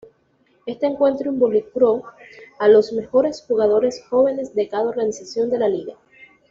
Este 0.65 0.87
encuentro 0.87 1.29
involucró 1.31 2.01
a 2.57 2.67
los 2.67 2.91
mejores 2.91 3.45
jugadores 3.47 4.03
jóvenes 4.09 4.55
de 4.55 4.67
cada 4.67 4.89
organización 4.89 5.51
de 5.51 5.59
la 5.59 5.69
liga. 5.69 5.93